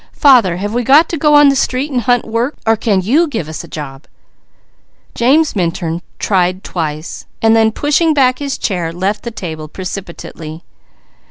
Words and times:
Father, 0.17 0.57
have 0.57 0.73
we 0.73 0.83
got 0.83 1.07
to 1.09 1.15
go 1.17 1.35
on 1.35 1.49
the 1.49 1.55
street 1.55 1.91
and 1.91 2.01
hunt 2.01 2.25
work, 2.25 2.55
or 2.65 2.75
can 2.75 3.01
you 3.01 3.27
give 3.27 3.47
us 3.47 3.63
a 3.63 3.67
job?" 3.67 4.07
James 5.13 5.55
Minturn 5.55 6.01
tried 6.17 6.63
to 6.63 7.03
speak, 7.03 7.27
then 7.39 7.71
pushing 7.71 8.11
back 8.11 8.39
his 8.39 8.57
chair 8.57 8.91
left 8.91 9.21
the 9.21 9.29
table 9.29 9.67
precipitately. 9.67 10.63